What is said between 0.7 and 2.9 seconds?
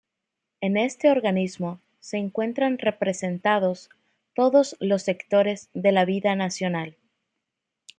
este organismo se encuentran